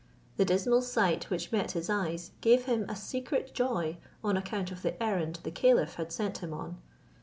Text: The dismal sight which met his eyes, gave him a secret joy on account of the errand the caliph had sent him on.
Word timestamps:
The 0.37 0.45
dismal 0.45 0.81
sight 0.81 1.29
which 1.29 1.51
met 1.51 1.73
his 1.73 1.87
eyes, 1.87 2.31
gave 2.41 2.65
him 2.65 2.87
a 2.89 2.95
secret 2.95 3.53
joy 3.53 3.97
on 4.23 4.35
account 4.35 4.71
of 4.71 4.81
the 4.81 4.97
errand 5.01 5.37
the 5.43 5.51
caliph 5.51 5.93
had 5.93 6.11
sent 6.11 6.39
him 6.39 6.55
on. 6.55 6.77